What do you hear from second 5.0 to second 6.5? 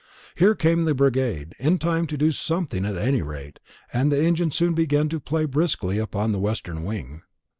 to play briskly upon the